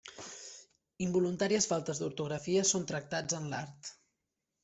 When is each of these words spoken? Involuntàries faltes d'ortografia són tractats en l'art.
Involuntàries 1.07 1.67
faltes 1.73 2.01
d'ortografia 2.03 2.65
són 2.71 2.89
tractats 2.93 3.39
en 3.41 3.49
l'art. 3.55 3.93